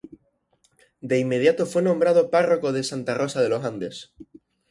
[0.99, 4.15] De inmediato fue nombrado párroco de Santa Rosa de Los Andes.